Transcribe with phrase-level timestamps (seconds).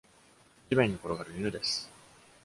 [0.67, 1.87] 地面に転がる犬です。